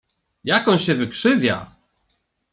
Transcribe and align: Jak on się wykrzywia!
Jak 0.43 0.67
on 0.67 0.77
się 0.79 0.95
wykrzywia! 0.95 1.75